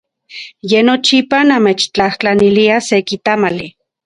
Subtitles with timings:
[0.69, 3.67] Ye nochipa namechtlajtlanilia seki tamali.